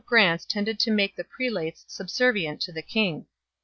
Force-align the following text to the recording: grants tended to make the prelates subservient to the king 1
grants 0.03 0.45
tended 0.45 0.79
to 0.79 0.89
make 0.89 1.15
the 1.15 1.23
prelates 1.23 1.85
subservient 1.87 2.59
to 2.59 2.71
the 2.71 2.81
king 2.81 3.17
1 3.17 3.25